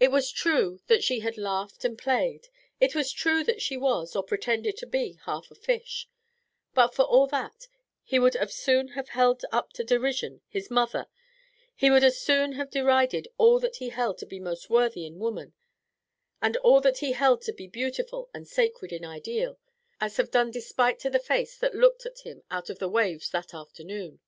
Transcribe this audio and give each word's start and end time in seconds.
It 0.00 0.10
was 0.10 0.30
true 0.32 0.80
that 0.86 1.04
she 1.04 1.20
had 1.20 1.36
laughed 1.36 1.84
and 1.84 1.98
played; 1.98 2.48
it 2.80 2.94
was 2.94 3.12
true 3.12 3.44
that 3.44 3.60
she 3.60 3.76
was, 3.76 4.16
or 4.16 4.22
pretended 4.22 4.78
to 4.78 4.86
be, 4.86 5.18
half 5.26 5.50
a 5.50 5.54
fish; 5.54 6.08
but, 6.72 6.94
for 6.94 7.02
all 7.02 7.26
that, 7.26 7.68
he 8.02 8.18
would 8.18 8.34
as 8.34 8.54
soon 8.54 8.88
have 8.92 9.10
held 9.10 9.44
up 9.52 9.74
to 9.74 9.84
derision 9.84 10.40
his 10.48 10.70
mother, 10.70 11.06
he 11.76 11.90
would 11.90 12.02
as 12.02 12.18
soon 12.18 12.52
have 12.52 12.70
derided 12.70 13.28
all 13.36 13.60
that 13.60 13.76
he 13.76 13.90
held 13.90 14.16
to 14.16 14.24
be 14.26 14.40
most 14.40 14.70
worthy 14.70 15.04
in 15.04 15.18
woman 15.18 15.52
and 16.40 16.56
all 16.56 16.80
that 16.80 17.00
he 17.00 17.12
held 17.12 17.42
to 17.42 17.52
be 17.52 17.66
beautiful 17.66 18.30
and 18.32 18.48
sacred 18.48 18.90
in 18.90 19.04
ideal, 19.04 19.58
as 20.00 20.16
have 20.16 20.30
done 20.30 20.50
despite 20.50 20.98
to 20.98 21.10
the 21.10 21.18
face 21.18 21.58
that 21.58 21.74
looked 21.74 22.06
at 22.06 22.20
him 22.20 22.42
out 22.50 22.70
of 22.70 22.78
the 22.78 22.88
waves 22.88 23.28
that 23.28 23.52
afternoon. 23.52 24.18